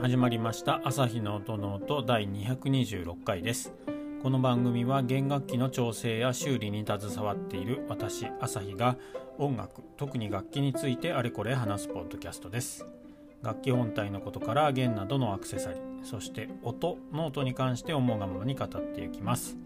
[0.00, 3.74] 始まりました朝日の音の音第226回です。
[4.22, 8.96] この番組は弦楽器の調整や修理に携わっている私朝日が
[9.38, 12.86] 音楽特に楽器についてあれこれ話すポッドキャストです。
[13.42, 19.56] 楽器本体のことから弦などのアクセサリーそして音の音に関して思うがままに語っていきます。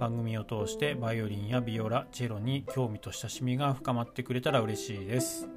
[0.00, 5.50] 番組を通してバイオリンやビオラチェロに興味と親しみが深まってくれたら嬉しいです。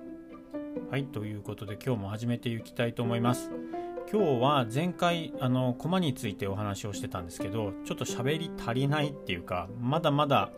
[0.91, 3.49] はいということで今日も始めていきたいと思います。
[4.11, 10.49] 今日は前回あのコマについてお話をしてたんですけどちょっと喋り足りないっていうかまだまだ、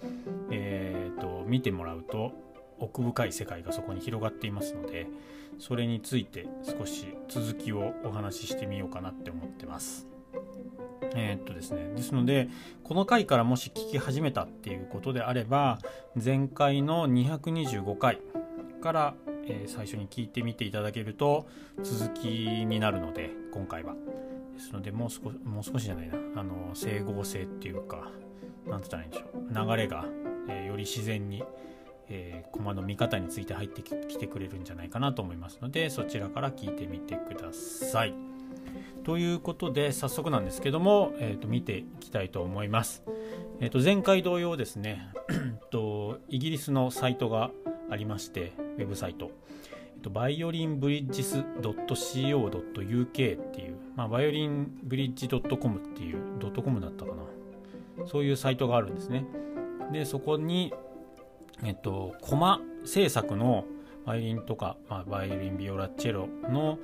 [0.52, 2.32] えーと、見てもらうと
[2.80, 5.08] 奥深い世界がそこに広がっていますので
[5.60, 10.08] それについて少し続きをお話ししてみようかなって思ってます。
[11.14, 12.48] えー、っとですね、ですので
[12.86, 15.80] この回からもし聞き始めたっていうことであれば
[16.16, 18.22] 前回の225回
[18.82, 19.14] から
[19.48, 21.48] えー、最初に聞いてみていただけると
[21.84, 22.28] 続き
[22.66, 23.96] になるので今回は
[24.54, 28.12] ですのでもう少もう少しじゃないなあの整合性っていうか
[28.68, 30.06] 何て言ったらいいんでしょう流れが、
[30.50, 31.44] えー、より自然に、
[32.10, 38.14] えー、駒の見方について入ってきてくれるんじゃないかなと思いますのでそちらから聞いてみてください。
[39.04, 43.04] ということで早速なんですけども、えー、と見ていきたいと思います。
[43.60, 45.10] えー、と前回同様ですね
[45.72, 47.52] とイギリスのサイトが
[47.90, 49.32] ありましてウェブサイト、
[49.96, 53.24] えっと、バイオリンブリッジス .co.uk って
[53.62, 58.08] いう、まあ、バイオリンブリッジ .com っていう、ドットコムだったかな。
[58.08, 59.26] そういうサイトがあるんですね。
[59.92, 60.74] で、そこに、
[61.64, 63.66] えっと、コマ制作の
[64.06, 66.80] バイオリンとか、まあ、バイオリン、ビオラ、チェロの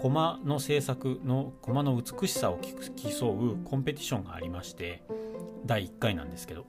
[0.00, 5.02] コマの制作のコマの美しさを競うコンペティションがありまして、
[5.66, 6.66] 第1回なんですけど、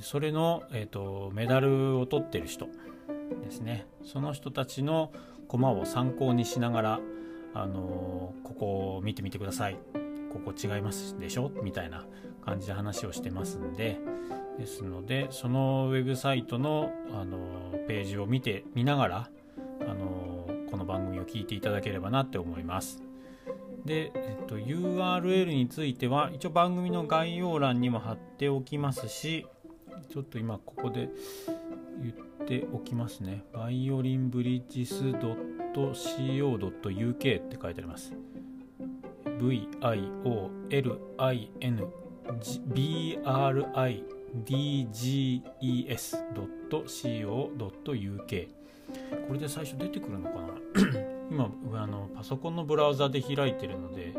[0.00, 2.68] それの、えーとメダルを取ってる人
[3.42, 3.86] ですね。
[4.04, 5.12] その人たちの
[5.48, 7.00] コマを参考にしながら、
[7.54, 9.78] あのここを見てみてください。
[10.32, 11.50] ここ違いますでしょ？
[11.62, 12.06] みたいな
[12.44, 13.98] 感じで話をしてますんで。
[14.58, 17.38] ですのでそのウェブサイトの、あの
[17.88, 19.30] ページを見て見ながら、
[19.80, 23.02] あのこの番組を聞いていただければなって思います。
[23.86, 29.46] で、えっと、URL については一応番組の概要欄にも貼っておきますし
[30.08, 31.08] ちょっと今ここで
[32.02, 32.14] 言っ
[32.46, 33.44] ておきますね。
[33.52, 34.94] バイオリンブリッジス
[35.74, 37.18] .co.uk っ
[37.48, 38.12] て書いてあります。
[47.26, 48.48] VIOLINBRIDGES.co.uk
[49.28, 50.54] これで最初出てくるのかな？
[51.30, 51.48] 今
[51.80, 54.12] あのパソコンのブラウザで開いてるので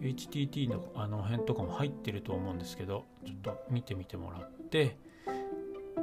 [0.00, 4.96] HTT のあの辺とかも入ってると思うんですけどちょっと見てみてもらって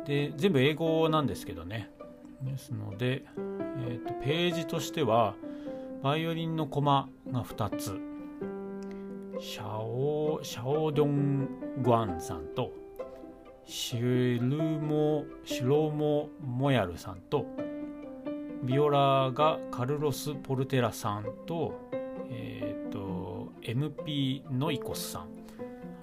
[0.06, 1.92] で全部英語なんですけどね。
[2.42, 5.36] ですので、えーと、ページとしては
[6.04, 8.00] バイオリンのコマが2つ。
[9.40, 11.50] シャオシャオドン・
[11.82, 12.72] グアンさんと
[13.66, 17.46] シルモシロモ・モヤルさんと
[18.64, 21.74] ビオラがカルロス・ポルテラさんと,、
[22.30, 25.28] えーと MP ノイコスさん。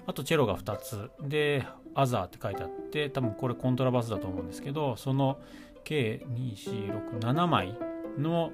[0.05, 1.09] あとチェロが2つ。
[1.21, 1.65] で
[1.95, 5.39] アザーって書いてあって多分これコントラバスだと思うんですけどその
[5.83, 7.77] 計2467枚
[8.17, 8.51] の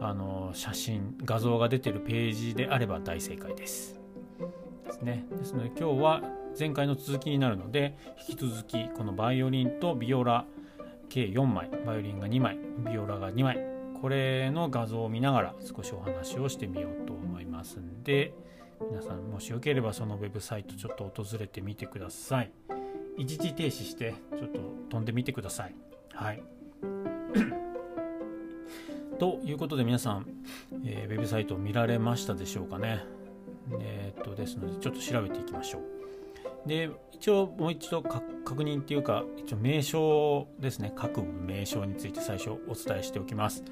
[0.00, 3.98] あの写真画像が出てるページであれば大正解です。
[4.86, 5.26] ですね。
[5.32, 6.22] ですので今日は
[6.58, 7.96] 前回の続きになるので
[8.28, 10.44] 引き続きこのバイオリンとビオラ
[11.08, 12.58] 計4枚バイオリンが2枚
[12.90, 13.58] ビオラが2枚
[14.00, 18.32] これの画像を見ながら少しお話をしてみようと思いますんで
[18.80, 22.52] 皆さんもしよければそのウェブサイトちょっと訪れてみてください。
[23.16, 25.74] 一時停止してちょっと飛んでみてください。
[26.12, 26.42] はい。
[29.18, 30.26] ということで皆さん、
[30.84, 33.04] えー、ウェブサイト見られましたでしょうかね。
[33.80, 36.68] えー、っとですのでちょっと調べていきましょう。
[36.68, 40.92] で一応もう一度確認っていうか一応名称ですね。
[40.94, 43.64] 各名称について最初お伝えしておきます。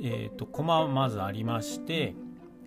[0.00, 2.14] えっ、とコマまずありまして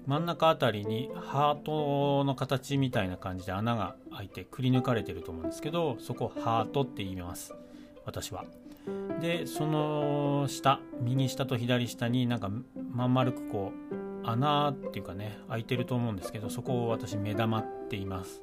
[0.07, 7.53] 真ん中あたりにハートの形みたいな感じで穴が開いてくり抜かれてると思うんですけどそこハートって言います。
[8.06, 8.45] 私は。
[9.21, 12.50] でその下右下と左下になんか
[12.92, 13.71] まん丸くこ
[14.24, 18.42] う穴っていうかね開いてると思うんですけどそこを私目玉って言います。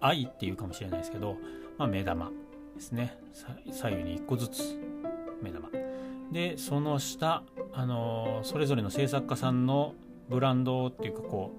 [0.00, 1.38] 愛っていうかもしれないですけど、
[1.78, 2.30] まあ、目玉
[2.74, 3.16] ですね。
[3.72, 4.78] 左右に1個ずつ
[5.42, 5.70] 目玉。
[6.30, 7.42] でその下
[7.72, 9.94] あのー、それぞれの制作家さんの
[10.28, 11.52] ブランドっていうかこ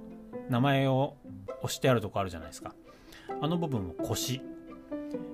[0.49, 1.15] う名前を
[1.61, 2.73] 押してあるとこあるじゃないですか。
[3.41, 4.41] あの部分を腰。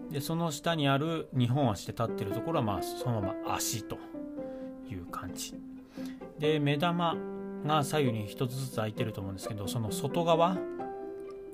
[0.10, 3.98] でその下にある2本足で立ってるところはまあそのまま足と
[4.89, 5.56] いう感じ。
[6.39, 7.16] で目玉
[7.66, 10.57] が左右に1つずつ空いてると思うんですけどその外側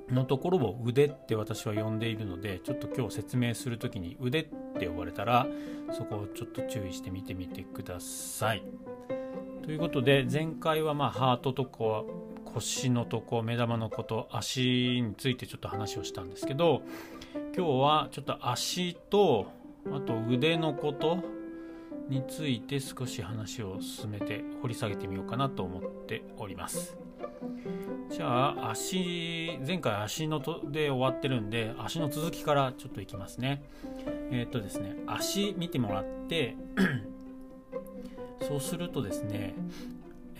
[0.10, 4.48] のところを腕って私は呼んでいるのでちょっと今日説明する時に腕っ
[4.80, 5.46] て呼ばれたら
[5.92, 8.64] そこをちょっと注意して見てみてください。
[9.68, 12.06] ということで前回はまあハートとか
[12.46, 16.84] 腰のとこ目玉のこと足についてちょっと話をしたんですけど
[17.54, 19.52] 今日はちょっと足と
[19.94, 21.18] あと腕のこと
[22.08, 26.98] について少し話を進めて掘り下げてみようかなと思っております。
[28.10, 33.64] じゃあ足前回足のとで終わってるんで足の続きからちょっといきますね
[34.32, 36.56] えっ、とですね足見てもらって
[38.42, 39.54] そうするとですね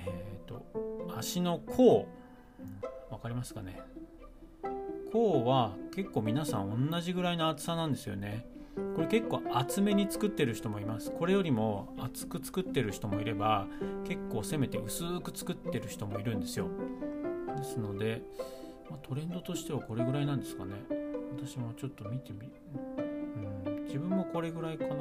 [0.06, 0.64] えっ、ー、と
[1.18, 2.08] 足の甲
[3.10, 3.80] 分かりますかね？
[5.12, 8.46] 甲は結構皆さん同じぐらいの厚さなんですよね。
[8.96, 11.12] これ結構厚めに作ってる人もいます。
[11.12, 13.66] これよりも厚く作ってる人もいれば
[14.08, 16.68] 結構せめて薄く作ってる人もいるんですよ。
[17.56, 18.22] ですので、
[18.90, 20.74] ま、トレンドとしてはこれぐらいなんですかね。
[21.36, 22.50] 私もちょっと見てみ、
[23.66, 24.98] うん、自分もこれぐらいかなっ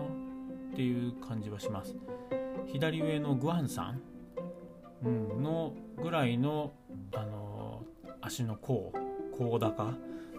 [0.74, 1.94] ていう感じはします。
[2.66, 4.00] 左上のグアンさん、
[5.42, 5.72] の
[6.02, 6.72] ぐらいの、
[7.14, 7.82] あの、
[8.20, 8.92] 足の甲
[9.36, 9.94] 甲高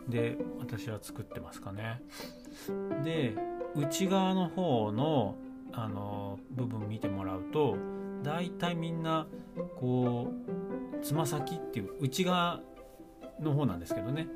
[0.09, 2.01] で私は作ってますかね。
[3.03, 3.35] で
[3.75, 5.35] 内側の方の
[5.71, 7.75] あの部分見てもらうと
[8.23, 9.27] 大体みんな
[9.79, 10.31] こ
[10.97, 12.61] うつま先っていう内側
[13.39, 14.27] の方なんですけどね。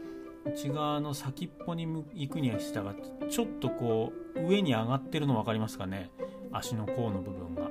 [0.45, 6.11] 内側の先っぽに行くには従ってちょっとこう上に上がってるの分かりますかね？
[6.51, 7.70] 足の甲の部分が。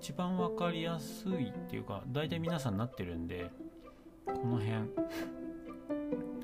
[0.00, 3.50] 一番分かりやすいっていうか大体皆さんなってるんで
[4.26, 4.76] この辺。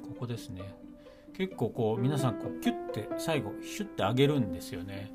[0.03, 0.63] ここですね。
[1.37, 5.13] 結構こう皆さんこうキュッて最後シュッて上げるんですよね。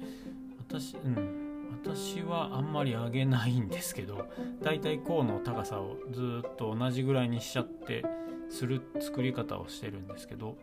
[0.57, 1.39] 私うん。
[1.83, 4.27] 私はあんまり上げないんですけど
[4.61, 8.03] だいたい甲の高さをずっと同じぐらいにしちゃって
[8.49, 10.57] する作り方をしてるんですけど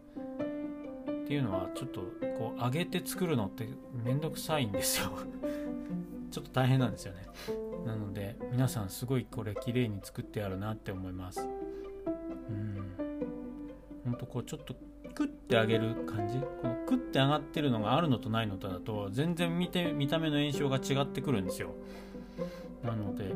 [1.25, 2.01] っていうのはちょっと
[2.39, 3.67] こう上げて作るのって
[4.05, 5.11] めんどくさいんですよ。
[6.31, 7.27] ちょっと大変なんですよね。
[7.87, 11.41] なので皆さんすごいこれ綺麗に作ってあるなって思います。
[11.41, 12.83] うん。
[14.05, 14.75] ほんとこうちょっと
[15.15, 16.39] クッて上げる感じ？
[16.39, 21.71] このクッて上がってるのがあるのとないのとだと全然見て見た目の印象が違ってくるんですよ。
[22.85, 23.33] なので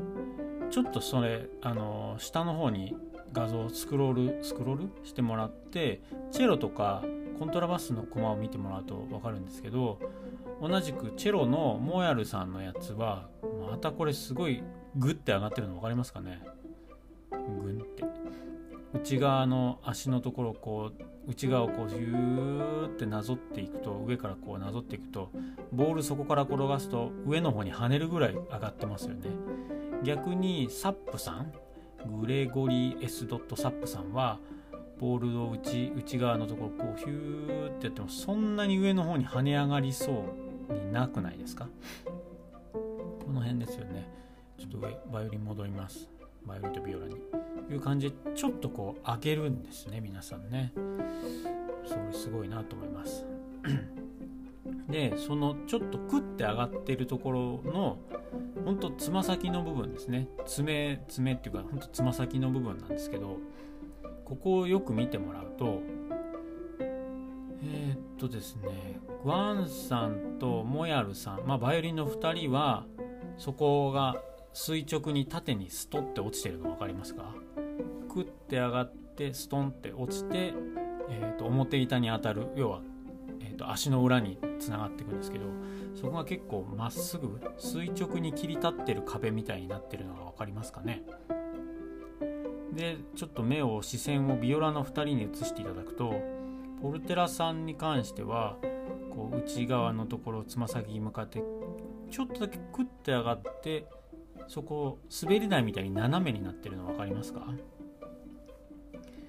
[0.71, 2.97] ちょっとそれあの下の方に
[3.33, 5.07] 画像をスクロールスクロール？
[5.07, 7.03] してもらってチェロとか
[7.39, 9.99] コントラバスのコマを見てもらうと分かるんですけど
[10.61, 13.29] 同じくチェロのモヤルさんのやつは
[13.71, 14.63] またこれすごい
[14.97, 16.43] グッて上がってるの分かりますかね？
[17.31, 17.39] グ
[17.73, 18.05] ンって
[18.93, 25.31] 内側の足のところこう内側をこうヒューってなぞっていくと上からこうなぞっていくと
[25.73, 29.31] ボールそこから転がすと上の方に跳ねるぐらい上がってますよね
[30.03, 31.53] 逆にサップさん
[32.21, 33.29] グレゴリー S.
[33.29, 34.41] サップさんは
[34.99, 41.69] ボールを内内側のところこうヒューってやってもそんなに上の方に跳ね上がりそうになくないですか？
[42.73, 44.09] この辺ですよね。
[44.59, 46.09] ちょっと上バイオリン戻ります。
[46.45, 47.17] バイオリンとビオラに。
[47.71, 50.73] いう感じでちょっとこう上げるんですね皆さんね。
[51.85, 53.25] それすごいなと思います。
[54.91, 57.99] でそのちょっとクッて上がってるところの
[58.65, 60.29] ほんとつま先の部分ですね。
[60.47, 63.39] 爪爪っていうかほんとつま先の部分なんですけど
[64.25, 65.81] ここをよく見てもらうと、
[68.21, 72.85] とですねグアンさんとモヤルさんまあバイオリンの2人は
[73.39, 74.17] そこが
[74.53, 77.35] 垂直に縦にストって落ちてるの分かりますか？
[78.13, 80.53] クッて上がってストンって落ちて、
[81.09, 82.81] えー、と表板に当たる要は、
[83.41, 85.45] えー、と足の裏につながっていくんですけど
[85.95, 91.05] そこが結構まっすぐ垂直に切り立ってる壁みたいになってるのが分かりますかね？
[92.73, 96.40] でちょっと目を視線をビオラの2人に移していただくと
[96.83, 98.57] ポルテラさんに関しては
[99.11, 101.43] こう内側のところつま先に向かって
[102.11, 103.87] ちょっとだけクッて上がって
[104.49, 107.41] そこ滑り台みたいに斜めになってるの分かりますか？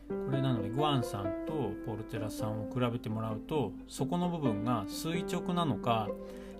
[0.07, 6.09] これなのでグアンさんとポルテラさんを比べてもらうとそこの部分が垂直なのか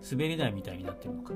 [0.10, 1.34] 滑り台みたいになってるのか。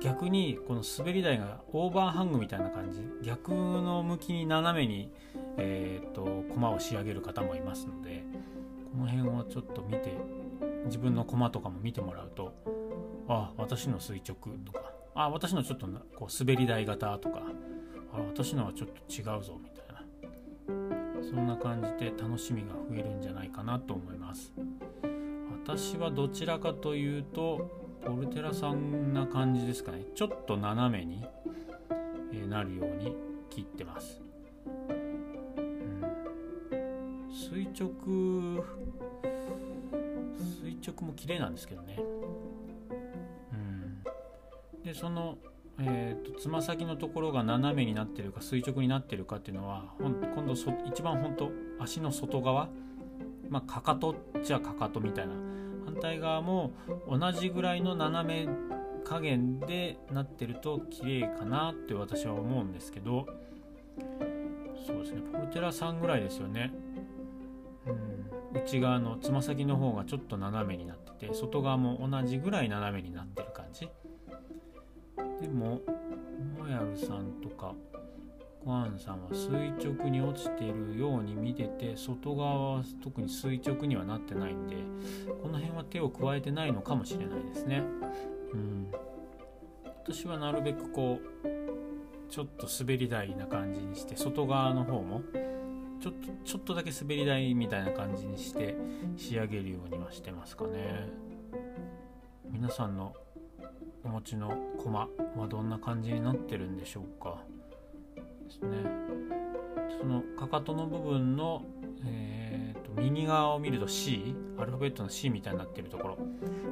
[0.00, 5.10] 逆にこの滑り台がオーバーハングみたいな感じ逆の向きに斜めに、
[5.56, 8.22] えーと、駒を仕上げる方もいますので
[8.98, 10.12] この辺をちょっと見て
[10.86, 12.52] 自分の駒とかも見てもらうと
[13.28, 15.86] あ私の垂直とかあ私のちょっと
[16.16, 17.42] こう滑り台型とか
[18.12, 21.22] あ私のはちょっと違うぞみたいな。
[21.22, 24.52] そんな感じで楽しみが増えるんじゃないかなと思います。
[25.64, 27.70] 私はどちらかというと
[28.04, 30.06] ポルテラさんな感じですかね。
[30.14, 31.24] ちょっと斜めに
[32.48, 33.14] なるように
[33.50, 34.22] 切ってます、
[36.72, 38.87] うん、垂直
[40.68, 41.98] 垂直も綺麗なんですけどね、
[43.52, 44.02] うん、
[44.82, 45.38] でその
[45.80, 52.68] えーと、つま先のところが斜めになってるか垂直になってるかっていうのは今度そ一番本当足の外側？
[53.48, 55.34] まあかかとっちゃかかとみたいな。
[55.84, 56.72] 反対側も
[57.08, 58.52] 同じぐらいの斜め
[59.04, 63.26] 加減でなってると綺麗かなって私は思うんですけど。
[64.84, 65.20] そうですね。
[65.32, 66.72] ポルテラさんぐらいですよね。
[66.96, 66.97] うん
[68.54, 73.88] 内側のつま先の方がちょっと斜めになってて外側も同じぐらい斜めになってる感じ。
[75.40, 75.80] でも
[76.58, 77.74] モヤルさんとか
[78.64, 84.76] コアンさんは垂直に落ちてるように見てて外側は特に垂直にはなってないんで
[85.42, 87.82] この辺は手を加えてないのかもしれないですね。
[88.52, 88.88] うん、
[90.04, 95.22] 私はなるべくこうちょっと滑り台な感じにして外側の方も
[96.00, 98.76] ちょっとちょっとだけ滑り台みたいな感じにして
[99.16, 101.08] 仕上げるようにはしてますかね。
[102.50, 103.14] 皆さんの
[104.04, 107.42] お持ちの駒はどんな感じになってるんでしょうか。
[108.44, 108.76] ですね。
[110.00, 111.62] そのかかとの部分の、
[112.06, 116.18] えーと、右側を見ると C アルファベットの C みたいになってるところ。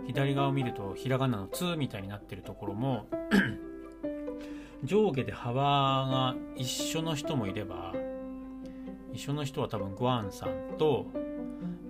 [0.06, 3.06] 左側を見るとひらがなの「つ」みたいになってるところも
[4.85, 7.92] 上下で幅が一緒の人もいれば
[9.16, 11.06] 一緒の人は多分グアンさんと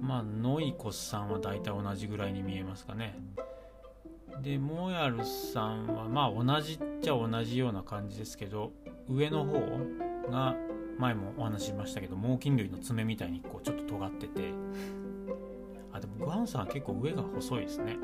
[0.01, 3.19] まあノイコスさんは大体同じぐらいに見えますかね。
[4.43, 8.71] でモヤルさんはまあ同じっちゃ同じような感じですけど
[9.09, 9.59] 上の方
[10.31, 10.55] が
[10.99, 14.53] 前もお話ししましたけど猛禽類の爪みたいにこうちょっと尖ってて。
[15.93, 17.97] あでもグアンさんは結構上が細いですね。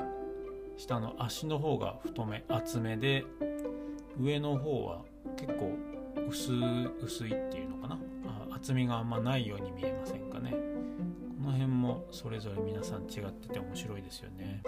[0.77, 3.25] 下の足の方が太め厚めで
[4.19, 5.03] 上の方は
[5.37, 5.77] 結構
[6.29, 6.51] 薄
[7.01, 7.99] 薄いっていうのかな。
[8.63, 10.53] 厚みがあんまないように見えませんかね。
[10.53, 14.63] この辺もそれぞれ皆さん違ってて面白いですよね。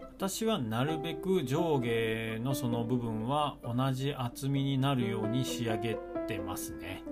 [0.00, 7.02] 私はなるべく上下のその部分は同じ厚みになるように仕上げてますね。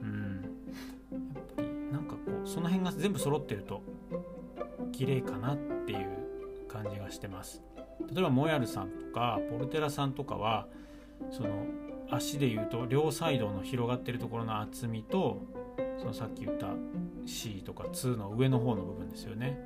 [0.00, 0.42] うん。
[1.34, 3.82] やっぱりなんかこうその辺が全部揃ってると
[4.92, 5.56] 綺麗かなっ
[5.86, 7.64] ていう感じがしてます。
[8.12, 10.68] 例えばモヤルさんとかポルテラさんとかは
[11.32, 11.64] その
[12.10, 15.42] 足でいうと両サイドの広がってるところの厚みと
[15.98, 16.68] そのさっき言った
[17.24, 19.58] C とか2の上の方の部分ですよね。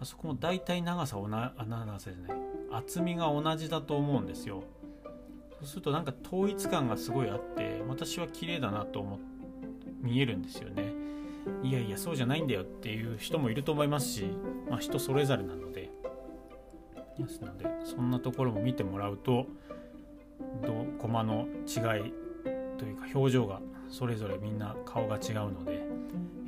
[0.00, 2.38] あそこも大体長さおな長さじゃない
[2.72, 4.64] 厚みが同じだと思うんですよ。
[5.60, 9.18] そうするとなんか統一感がすごいあって私は綺麗だなと思
[10.00, 10.92] 見えるんですよね。
[11.62, 14.24] いやいやそうじゃないんだよっていう人もいると思いますし、
[14.68, 15.90] まあ、人それぞれなので。
[17.18, 19.46] ですのでそんなところも見てもらうと
[20.62, 22.12] どコマの違い
[22.78, 25.84] というか表情がそれぞれみんな顔が違うので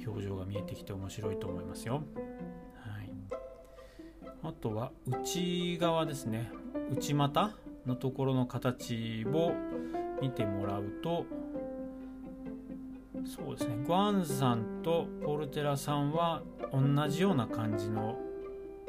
[0.07, 1.95] 表情が見えてきて面白いと思いますよ。
[1.95, 2.01] は
[3.03, 3.13] い。
[4.43, 6.51] あとは内側ですね。
[6.91, 7.55] 内股
[7.87, 9.53] のところの形を
[10.21, 11.27] 見てもらうと
[13.25, 13.77] そうですね。
[13.85, 18.17] グアンさんとポルテラさんは同じような感じの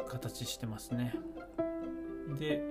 [0.07, 1.15] 形してますね。
[2.39, 2.63] で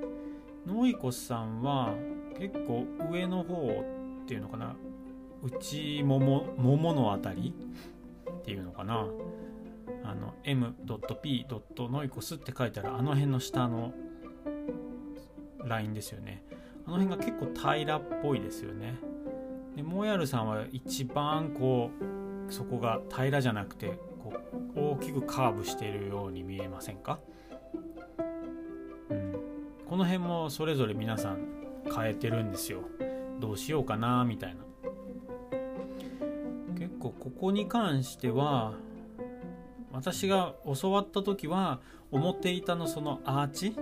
[0.67, 1.95] ノイコスさんは
[2.39, 3.85] 結構上の方
[4.23, 4.77] っていうのかな。
[5.43, 7.55] 内もももものあたり
[8.31, 9.07] っていうのかな。
[10.05, 13.93] あの m.p.noicos って書いてあるあの辺の下の
[15.65, 16.45] ラインですよね。
[16.87, 18.97] あの辺が結構平らっぽいですよね。
[19.75, 21.91] でモヤルさんは一番こ
[22.49, 24.33] うそこが平らじゃなくてこ
[24.77, 27.19] う大きくカーブしているように見えませんか、
[29.11, 29.33] うん、
[29.89, 31.56] この辺もそれぞれ皆さん
[31.95, 32.81] 変えてるんですよ。
[33.41, 34.63] どうしようかなみたいな。
[36.79, 38.75] 結構ここに関しては
[39.93, 43.77] 私が教わった時は表板のそのアーチ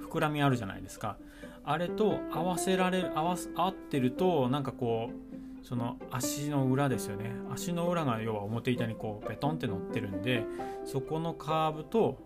[0.00, 1.16] 膨らみあるじゃないですか。
[1.64, 7.32] あれと合わせられる合わ合ってるとなんかこうその足の裏ですよね。
[7.52, 10.44] 足の裏が要は表板にこうベトンって乗ってるんで
[10.84, 12.18] そこのカーブと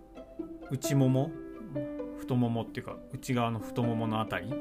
[0.71, 1.31] 内もも
[2.19, 4.55] 太ももっていうか内側の太ももの辺り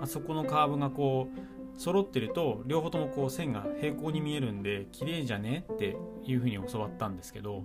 [0.00, 7.64] あそこのカーブがこう揃ってると両方ともこう線が平行に見えるんで綺麗じゃねっていう風に教わったんですけど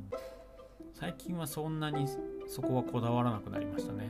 [0.94, 2.08] 最近はそんなに
[2.48, 4.10] そこはこだわらなくなりましたね。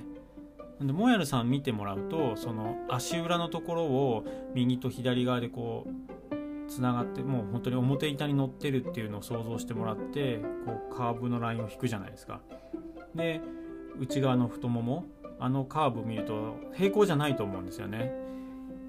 [0.82, 12.42] でモヤルさん見てもらうとその足裏のところを右と左側でこうつながってもう本当に表板に乗ってるっていうのを想像してもらってこうカーブのラインを引くじゃないですか。
[13.16, 13.42] で
[14.00, 15.06] 内側の太もも
[15.44, 18.14] あのカーブ見ると平行じゃないと思うんですよね。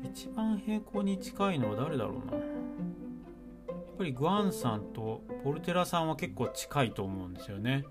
[0.04, 2.34] 一番平行に近いのは誰だろうな。
[2.34, 7.84] やっぱりグアンさんとポルテラさんは結構近いと思うんですよね。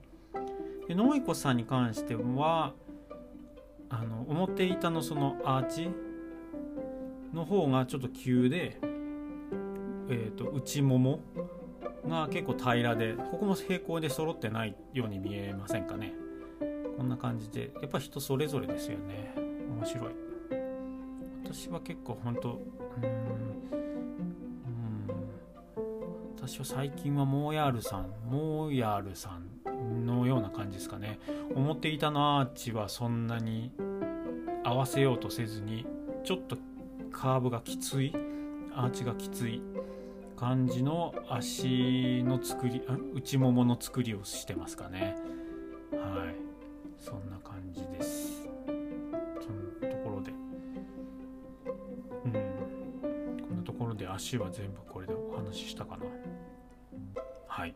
[0.88, 2.72] でノイコさんに関しては
[3.90, 5.90] あの表板のそのアーチ
[7.34, 8.78] の方がちょっと急で、
[10.08, 11.20] えーと、内もも
[12.08, 16.23] が結構平らでここも平行で揃ってないように見えませんかね。
[16.98, 19.34] こんな感じでやっぱ人それぞれですよね。
[19.38, 20.10] 面白い。
[21.44, 23.24] 私は結構本当うん
[26.38, 31.20] 私は最近はモーヤールさんモーヤールさんのような感じですかね。
[31.56, 33.72] 表板のアーチはそんなに
[34.64, 35.86] 合わせようとせずに
[36.24, 36.58] ちょっと
[37.12, 38.14] カーブがきつい
[38.76, 39.62] アーチがきつい
[40.36, 42.82] 感じの足の作り
[43.14, 45.16] 内ももの作りをしてますかね。
[45.92, 46.53] はい。
[46.98, 48.48] そんな感じです。
[48.66, 50.32] そのところで。
[52.26, 52.32] うん。
[53.42, 56.06] こんなところで足は全部これでお話ししたかな。
[57.48, 57.76] はい。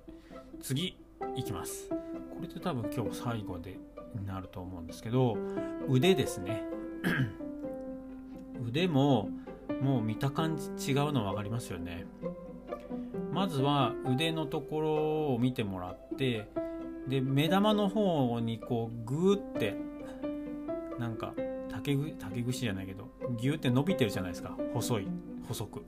[0.60, 0.98] 次
[1.36, 1.90] いきます。
[1.90, 1.96] こ
[2.42, 3.78] れで多分今日最後で
[4.16, 5.38] になると思うんですけど
[5.88, 6.64] 腕ですね。
[8.66, 9.30] 腕も
[9.82, 12.06] もう見た感じ違うの分かりますよね。
[13.32, 16.50] まずは腕のところを見てもらって
[17.08, 19.76] で目玉の方にこうグーって
[21.00, 21.34] なんか
[21.70, 23.10] 竹竹串じゃないけど
[23.40, 24.58] ギューって伸びてるじゃないですか。
[24.74, 25.08] 細い
[25.48, 25.86] 細く。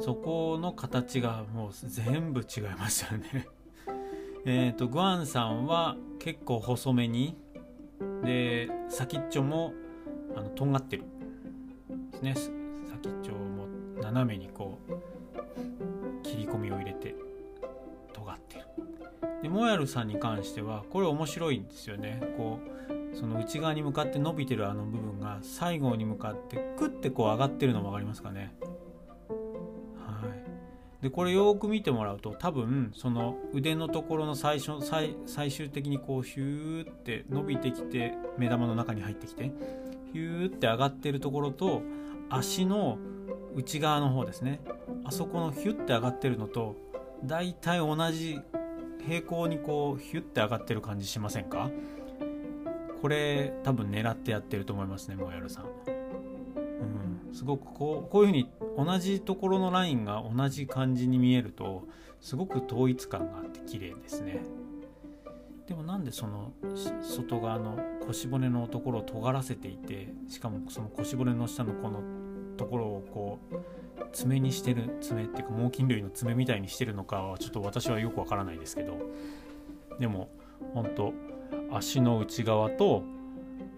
[0.00, 3.46] そこの形がもう全部違いますよね。
[4.44, 7.36] えっとグアンさんは結構細めに
[8.24, 9.72] で先っちょも
[10.34, 11.04] あのとんがってる。
[12.22, 12.56] ですね。
[12.90, 13.66] 先っちょも
[14.00, 17.14] 斜めにこう切り込みを入れて
[18.12, 18.91] 尖ってる。
[19.42, 22.20] でモヤルさんに関してはこれ面白いんですよね。
[22.36, 22.60] こ
[23.12, 28.54] うその内側に向かって伸びてるあの部分が最後に向かってクッてこう上がってるの分かりますかね。
[29.98, 31.02] はい。
[31.02, 39.52] でこれよく見てもらうと多分その腕のところの最初最最終的にこうヒューって伸びてきて目玉の中に入ってきて
[40.12, 41.82] ヒューって上がってるところと
[42.30, 42.98] 足の
[43.54, 44.60] 内側の方ですね。
[45.04, 46.76] あそこのヒュッて上がってるのと
[47.24, 48.40] 大体同じ
[49.06, 51.70] 平行にこうヒュッて上がってる感じしませんか？
[53.00, 61.88] これ多分狙ってやってると思いますねモヤルさん、うん、すごくこうこういうふうに同じところのラインが同じ感じに見えると
[62.20, 64.44] すごく統一感があって綺麗ですね。
[65.66, 66.52] でもなんでその
[67.02, 72.02] 外側の腰骨のところを尖らせていてしかもその腰骨の下のこの
[72.56, 73.56] ところをこう
[74.12, 78.98] 爪にしてる爪っていうか猛禽類の爪みたいにしてるのかはちょっと私はよくわからないですけど
[79.98, 80.28] でも
[80.74, 81.12] 本当
[81.70, 83.02] 足の内側と,、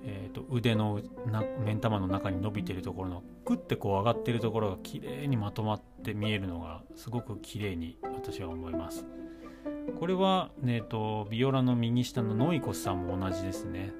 [0.04, 9.06] えーと、腕のな目ん玉の中に伸びてるところのクッてこう上がってるところが綺麗にまとまって見えるのがすごく綺麗に私は思います。
[9.98, 13.92] これは、ね、とビオラの右下のノイコスさんも同じですね。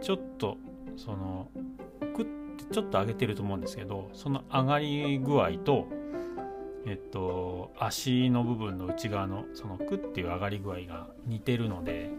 [0.00, 0.56] ちょっと
[0.96, 1.48] その
[2.14, 5.86] クッちょっと上げてると思うんですけどその上がり具合と
[6.86, 12.10] えっと足の部分の内側のそのクッていう上がり具合が似てるので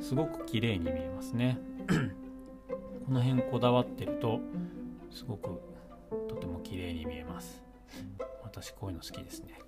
[0.00, 1.58] すごく綺麗に見えますね。
[3.06, 4.40] この辺こだわってると
[5.10, 5.60] すごく
[6.28, 7.62] とても綺麗に見えます。
[8.42, 9.58] 私こういうの好きですね。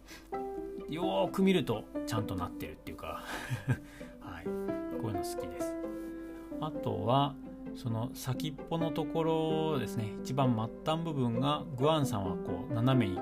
[0.88, 3.22] よーく見るとちゃんとなってるっていうか。
[4.20, 4.44] はい。
[4.44, 5.74] こういうの好きです。
[6.60, 7.34] あとは
[7.76, 13.18] その先っぽのところですね一番末端部分がグアンさんはこう斜めに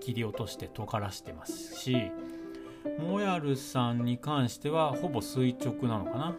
[0.00, 2.10] 切り落として尖らしてますし
[2.98, 6.36] モヤルさんに関してはほぼ垂直なのかな。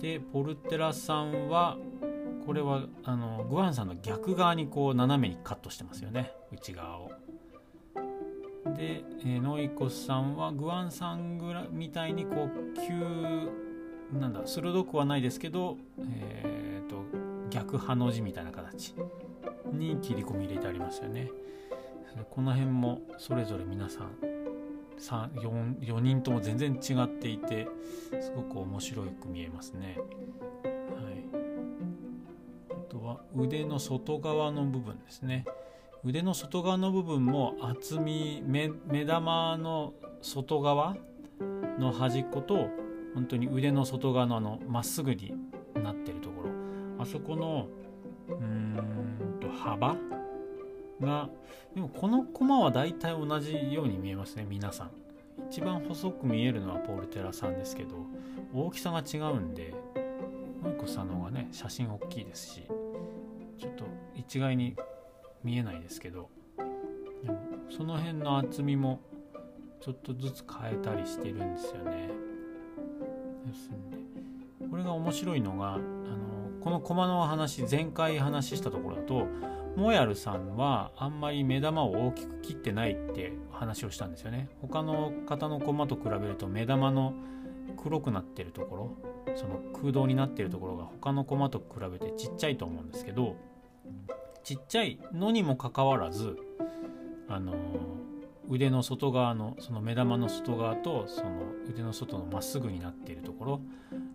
[0.00, 1.78] でポルテラさんは
[2.46, 7.10] これはあのグアンさんの逆側にこう斜めにカットしてますよね内側を。
[8.76, 13.48] で、え、ノイコスさんはグアンさんぐらみたいにこう急
[14.12, 17.04] なんだ鋭くはないですけど、えーと、
[17.50, 18.94] 逆ハの字みたいな形
[19.72, 21.30] に切り込み入れてありますよね。
[22.30, 24.12] この辺もそれぞれ皆さん
[24.98, 27.66] 4, 4人とも全然違っていて
[28.20, 29.98] すごく面白く見えますね、
[30.62, 31.24] はい、
[32.70, 35.44] あとは腕の外側の部分ですね。
[36.04, 38.68] 腕の外側の部分も厚み目
[39.06, 40.96] 玉の外側
[41.78, 42.68] の端っこと
[43.14, 45.34] 本当に腕の外側のあのまっすぐに
[45.74, 46.50] なってるところ。
[46.98, 47.68] あそこの
[48.28, 49.96] うーんと幅
[51.00, 51.28] が
[51.74, 54.90] でもこのコマは大体同じように見えますね皆さん。
[55.50, 57.96] 一番細く見えるのはポールテラさんですけど
[58.54, 59.74] 大きさが違うんで
[60.62, 62.62] もう一個さんの方がね写真大きいですし
[63.58, 64.76] ちょっと一概に
[65.42, 66.30] 見えないですけど
[67.24, 69.00] でもその辺の厚みも
[69.80, 72.08] ちょっとずつ変えたりしてるんですよね。
[73.46, 74.68] ですんで。
[74.70, 75.84] これが面白いのがあの
[76.60, 79.26] この駒の話前回話したところだと
[79.76, 84.48] モヤルさんはあんまり目玉を大きく切ってないって話をしたんですよね。
[84.62, 87.14] 他の方の駒と比べると目玉の
[87.76, 93.36] 黒くなってるところその空洞になってるところが他の駒と比べてちっちゃいと思うんですけど
[94.42, 96.36] ちっちゃいのにもかかわらず
[97.28, 97.54] あの
[98.48, 101.30] 腕の外側のその目玉の外側とその
[101.68, 103.60] 腕の外のまっすぐになっているところ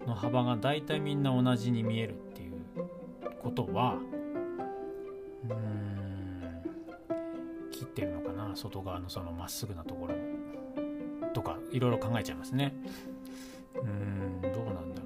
[0.05, 2.53] の幅がだいたいみんな同じに見えるっていう
[3.41, 3.95] ことは
[5.49, 6.61] うーん
[7.71, 10.13] 切ってるのかな外側のそのまっすぐなところ
[11.33, 12.75] とかいろいろ考えちゃいますね。
[13.75, 14.98] うーんどうなんだ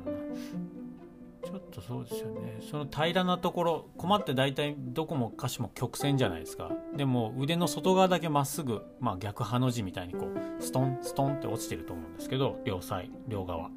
[1.73, 2.59] とそうですよね。
[2.62, 6.71] その平らなところ駒って大体どこもかしも曲線じゃないですか。
[6.95, 13.69] でも腕の外側だけまっすぐ、まあ、逆ハの字みたいにこうストンストンって落ちてると思うんですけど両サイ両側。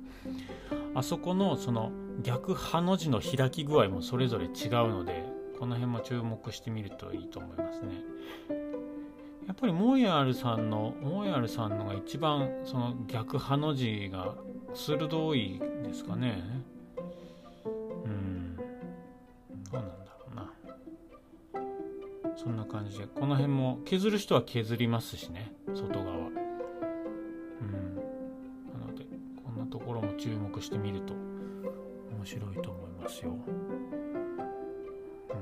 [0.95, 1.91] あそこのその
[2.23, 4.51] 逆ハの字の開き具合もそれぞれ違う
[4.89, 5.25] ので
[5.59, 8.05] この辺も注目してみるといいと思いますね。
[9.47, 14.35] やっぱりモーヤールさんのモーヤールさんのが一番その逆ハの字が
[14.75, 16.43] 鋭いですかね。
[22.47, 23.09] そんな感じで。
[23.09, 25.53] この辺も削る人は削りますしね。
[25.75, 26.13] 外側。
[26.13, 26.37] うん。
[28.73, 29.05] なので
[29.45, 31.13] こんなところも注目してみると
[32.17, 33.35] 面白いと思いますよ、う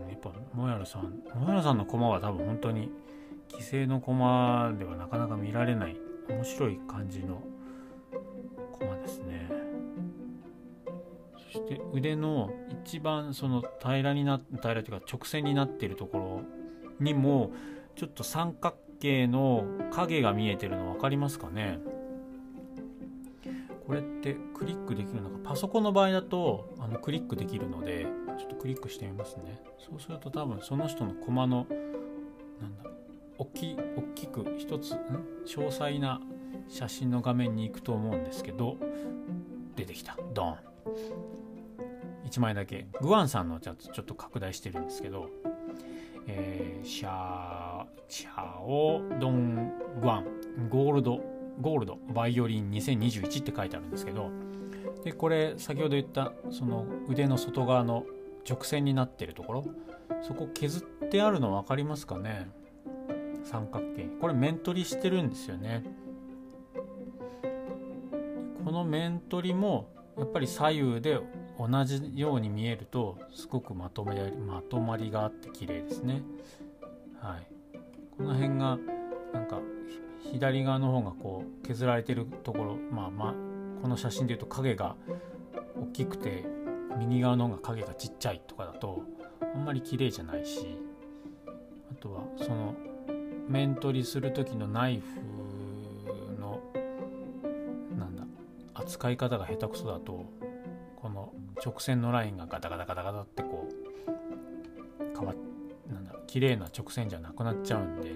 [0.06, 2.90] ん、やっぱモヤルさんモヤルさんの駒は多分本当に
[3.50, 5.96] 規制の駒ではなかなか見られない
[6.30, 7.42] 面白い感じの
[8.78, 9.50] 駒ですね。
[11.52, 12.50] そして腕の
[12.82, 16.63] 一番その平らにな平らというか直線になっているところ
[17.00, 17.52] にも
[17.96, 21.78] ちょっと三角形の影が見えてるの分かりますかね？
[23.86, 25.38] これってクリックできるのか？
[25.44, 28.06] パソコンの場合だとあのクリックできるので
[28.38, 29.60] ちょっとクリックしてみますね。
[29.78, 31.66] そうすると多分その人のコマの
[32.60, 32.90] なんだ
[33.36, 34.98] 大き大きく一つん？
[35.46, 36.20] 詳細な
[36.68, 38.76] 写真の画面に行くと思うんですけど
[39.76, 40.16] 出てきた。
[40.32, 40.56] ドン。
[42.26, 42.86] 1枚だけ。
[43.02, 45.28] グアンさんのちょっとちょっと拡大してるんですけど
[46.26, 50.26] えー、シャーシャオドングアン。
[50.68, 51.20] ゴールド
[51.60, 54.30] ゴールドバイオリン2021って書いてあるんですけど。
[55.04, 58.04] でこれ先ほど言ったその腕の外側の
[58.48, 59.64] 直線になってるところ。
[60.22, 62.48] そこ削ってあるの分かりますかね？
[63.42, 64.04] 三角形。
[64.20, 65.84] これ面取りしてるんですよね。
[68.64, 71.20] この面取りもやっぱり左右で
[71.58, 76.22] 同じように見えるとすごくまとめまとまりがあって綺麗ですね。
[77.20, 77.46] はい。
[78.16, 78.78] この辺が
[79.32, 79.60] なんか
[80.32, 83.34] 左側の方がこう削られてるところまあまあ
[83.82, 84.96] この写真でいうと影が
[85.76, 86.44] 大きくて
[86.98, 89.02] 右側の方が影がちっちゃいとかだと
[89.40, 90.78] あんまり綺麗じゃないし
[91.46, 92.74] あとはその
[93.48, 96.60] 面取りする時のナイフの
[97.98, 98.24] なんだ
[98.74, 100.24] 扱い方が下手くそだと
[100.96, 105.34] この直線のラインがガタガタガタガタってこう変わ
[105.92, 108.12] なんだ綺麗な直線じゃなくなっちゃうんで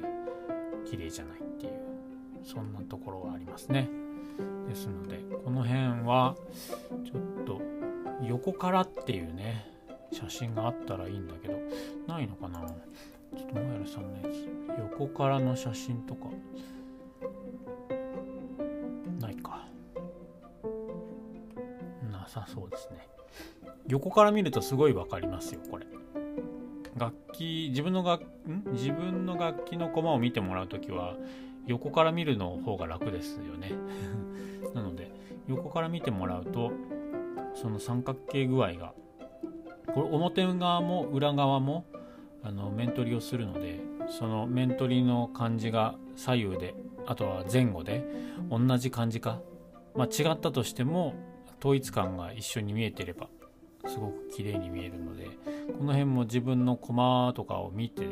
[0.90, 1.72] 綺麗じゃないっていう
[2.44, 3.88] そんなところはありますね。
[4.68, 6.36] ですのでこの辺は
[7.04, 7.60] ちょっと
[8.22, 9.70] 横からっていうね
[10.12, 11.58] 写真があったらいいんだけど
[12.06, 12.60] ないのかな？
[13.36, 14.48] ちょっとモヤルさんのやつ
[14.96, 16.28] 横からの写真とか
[19.20, 19.66] ないか。
[22.10, 23.06] なさそうですね。
[23.88, 25.86] 横から見るとすごい分かりますよこれ。
[26.96, 28.62] 楽器自分の楽ん？
[28.72, 31.16] 自分の楽器のコマを見てもらう時は
[31.66, 33.72] 横から見るの方が楽ですよね。
[34.74, 35.10] なので
[35.48, 36.72] 横から見てもらうと
[37.54, 38.92] その三角形具合が
[39.94, 41.84] これ表側も裏側も
[42.42, 46.74] あの面取りをするのでその面取りの感じが左右で
[47.06, 48.04] あとは前後で
[48.50, 49.40] 同じ感じか、
[49.94, 51.14] まあ、違ったとしても
[51.58, 53.28] 統一感が一緒に見えてれば
[53.88, 55.30] すごく綺麗に見えるので
[55.78, 58.06] この辺も自分のコマとかを見て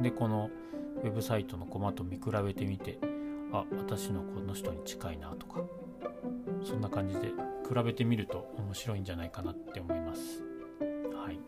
[0.00, 0.50] でこの
[1.02, 2.98] ウェブサイトのコマと見比べてみて
[3.52, 5.60] あ私のこの人に近いなとか
[6.64, 7.28] そんな感じで
[7.68, 10.42] 比べてみると面白いんじゃないかなって思います。
[11.14, 11.38] はい、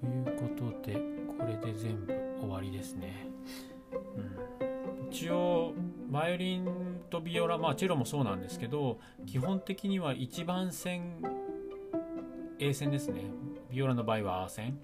[0.00, 1.00] ということで
[1.38, 3.28] これで全部終わりですね。
[3.92, 5.74] うん、一応
[6.08, 11.22] バイオリンとビオラまあチェロもそうなんですけど基本的には1番線
[12.58, 13.20] A 線ですね。
[13.70, 14.78] ビオラの場合は A 線。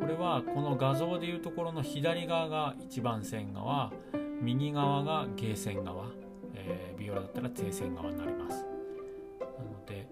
[0.00, 3.92] これはこの画像でいうところの左側が一番線側
[4.42, 6.06] 右側がゲー線側、
[6.54, 8.66] えー、ビオラだったら低線側になります。
[9.40, 10.08] なので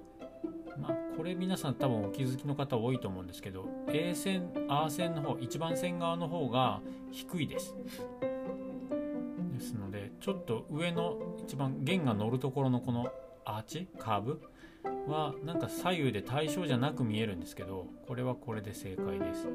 [0.81, 7.75] まあこれ皆さん多分お気づきの方多いと思うんですけど A 線 R 線の方一番線側の方が低いです。
[9.55, 13.09] ですのでちょっと上の一番弦が乗るところのこの
[13.45, 14.41] アーチカーブ
[15.07, 19.49] はなんか左右で対称じゃなく見えるんですけどこれはこれで正解です。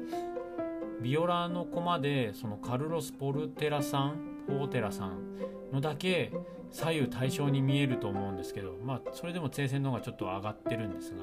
[1.02, 5.36] ビオラのコマでそのカルロス・ポルテラさんポーテラさん
[5.72, 6.32] のだけ
[6.70, 11.22] 左右対称に見えると思うんですけどまあそれでも低線の方がちょっと上がってるんですが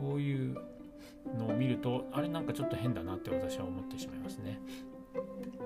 [0.00, 0.56] こういう
[1.36, 4.60] のを見るとあれなんかちょっと変だなって私は思ってしまいますね。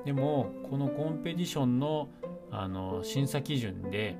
[0.04, 2.08] でもこのコンペティションの
[2.50, 4.16] あの審査基準で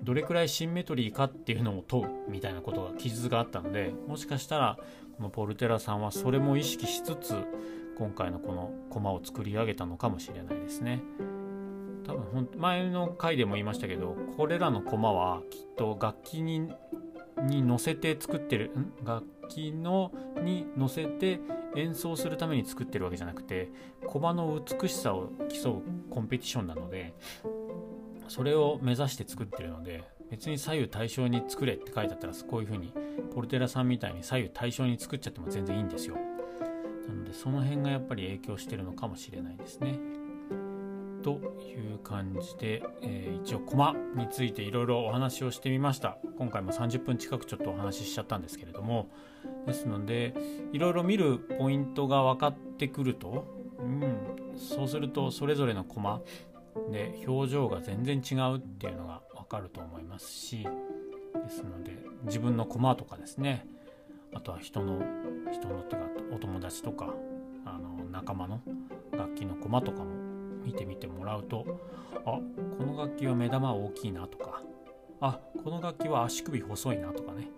[0.00, 4.78] どれくらいシンメトリーかっていうのを問うみたいなことが記述があったのでもしかしたら
[5.16, 7.36] このポルテラさんはそれも意識しつつ
[7.96, 11.02] 今回のこのコマを作り上げたのかもしれないですね。
[12.04, 16.68] 多分前の回でも言いましたけどこれらのコマはきっと楽器に
[17.44, 18.92] に乗せて作ってるん？
[19.04, 21.40] 楽器のに乗せて
[21.76, 23.70] 演奏するために作ってるわけじゃなくて
[24.06, 27.14] 駒の美しさを競うコンペティションなので
[28.28, 32.92] それを目指して作ってるので別に左右対称に作れって書いてあったらこういう風に
[33.34, 36.16] ポルテラさんみたいに左右対称に作っちゃっても全然いいんですよ。
[37.06, 39.98] なのでその辺がやっぱり影響してるのかもしれないですね。
[41.22, 46.16] という感じで、えー、一応コマについていろいろお話をしてみました。
[46.38, 49.10] 今回も30分近くちょっとお話ししちゃったんですけれども。
[49.66, 50.34] ですので
[50.72, 53.46] いろいろ見るポイントが分かってくると、
[53.78, 56.20] うん、そうするとそれぞれのコマ
[56.90, 60.66] で表情が全然違うっていうのが分かると思いますし
[61.44, 63.66] ですので自分の駒とかですね。
[64.34, 65.02] あとは人の
[65.52, 67.14] 人のっていうかお友達とか
[67.66, 68.60] あの仲間の
[69.12, 70.06] 楽器の駒とかも
[70.64, 71.66] 見てみてもらうと
[72.24, 72.38] あ
[72.78, 74.62] この楽器は目玉大きいなとか
[75.20, 77.48] あこの楽器は足首細いなとかね、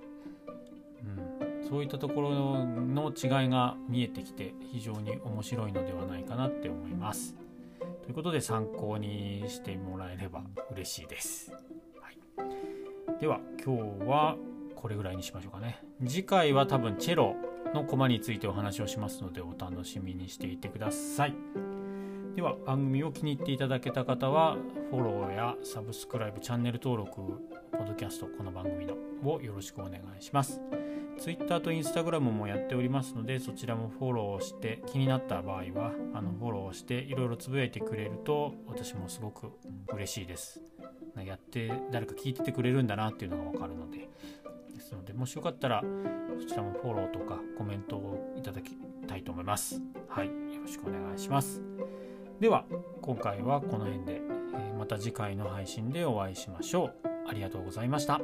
[1.63, 7.37] うん、そういったところの違いが見えてきて非常に面白いのではないかなって思います。
[8.05, 11.51] ということで参考にしてもらえれば嬉しいです。
[11.99, 14.37] はい、では今日は
[14.77, 15.83] これぐらいにしましょうかね。
[16.07, 17.35] 次回は多分チェロ
[17.73, 21.35] のコマについてお話をしますのでお楽しみにしていてください。
[22.37, 24.59] では番組を気に入っていただけた方は
[24.91, 27.41] フォローやサブスクライブチャンネル登録
[27.73, 30.61] ポッドキャストこの番組のをよろしくお願いします。
[31.19, 39.53] Twitter と Instagram もやっておりますのでそちらもフォローして気になった場合はあのフォローしていろいろつぶやいてくれると私もすごく
[39.93, 40.61] 嬉しいです。
[41.25, 44.09] やって誰か聞いててくれるんだなっていうのが分かるので。
[44.75, 45.83] ですのでもしよかったら
[46.41, 48.73] そちらもフォローとかコメントをいただき
[49.07, 49.81] たいと思います。
[50.09, 50.27] はい。
[50.27, 51.63] よろしくお願いします。
[52.41, 52.65] では
[53.01, 54.21] 今回はこの辺で
[54.79, 56.95] また次回の配信でお会いしましょう。
[57.29, 58.21] ありがとうございました。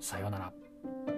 [0.00, 1.17] さようなら。